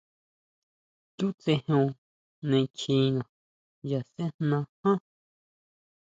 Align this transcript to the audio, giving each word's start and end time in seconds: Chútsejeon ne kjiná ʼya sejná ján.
Chútsejeon 1.17 1.89
ne 2.49 2.59
kjiná 2.77 3.23
ʼya 3.87 3.99
sejná 4.13 4.59
ján. 4.79 4.99